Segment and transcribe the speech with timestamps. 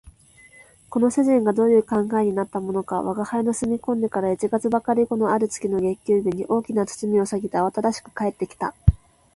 [0.89, 8.73] この主人がどういう考えになったものか吾輩の住み込んでから一月ばかり後のある月の月給日に、大きな包みを提げてあわただしく帰って来た